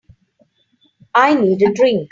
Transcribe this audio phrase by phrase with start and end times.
[1.13, 2.09] I need a drink.